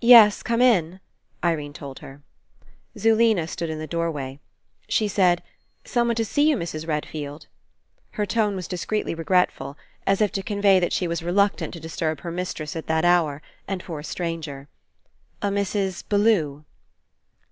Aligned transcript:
*'Yes. 0.00 0.42
Come 0.42 0.60
In,^' 0.60 0.98
Irene 1.44 1.72
told 1.72 2.00
her. 2.00 2.22
Zulena 2.98 3.48
stood 3.48 3.70
In 3.70 3.78
the 3.78 3.86
doorway. 3.86 4.40
She 4.88 5.06
said: 5.06 5.44
"Someone 5.84 6.16
to 6.16 6.24
see 6.24 6.50
you, 6.50 6.56
Mrs. 6.56 6.88
Redfield." 6.88 7.46
Her 8.18 8.26
tone 8.26 8.56
was 8.56 8.66
discreetly 8.66 9.14
regretful, 9.14 9.78
as 10.08 10.20
If 10.20 10.32
to 10.32 10.42
convey 10.42 10.80
that 10.80 10.92
she 10.92 11.06
was 11.06 11.22
reluctant 11.22 11.72
to 11.74 11.78
disturb 11.78 12.22
her 12.22 12.32
mistress 12.32 12.74
at 12.74 12.88
that 12.88 13.04
hour, 13.04 13.42
and 13.68 13.80
for 13.80 14.00
a 14.00 14.02
stranger. 14.02 14.66
"A 15.40 15.50
Mrs. 15.50 16.02
Bel 16.08 16.18
lew.' 16.18 16.64